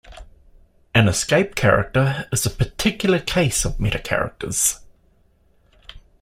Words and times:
An 0.95 1.07
escape 1.07 1.53
character 1.53 2.27
is 2.31 2.43
a 2.47 2.49
particular 2.49 3.19
case 3.19 3.65
of 3.65 3.77
metacharacters. 3.77 4.79